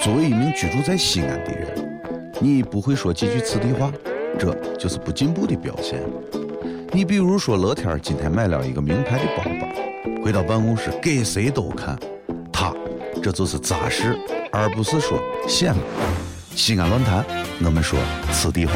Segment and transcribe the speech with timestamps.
[0.00, 3.92] 作为一名居住在西安的人，你不会说几句此地话，
[4.38, 6.00] 这就是不进步的表现。
[6.90, 11.98] 你比如说，乐天今天买了一个名牌的包包，回到办公室给谁都看，
[12.50, 12.74] 他
[13.22, 14.18] 这就是扎实，
[14.50, 15.80] 而不是说显摆。
[16.56, 17.24] 西安论坛，
[17.62, 17.98] 我们说
[18.32, 18.72] 此地话。